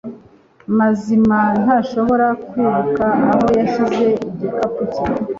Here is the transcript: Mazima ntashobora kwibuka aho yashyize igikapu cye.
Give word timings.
Mazima 0.77 1.39
ntashobora 1.61 2.27
kwibuka 2.47 3.05
aho 3.31 3.45
yashyize 3.59 4.07
igikapu 4.29 4.81
cye. 4.93 5.03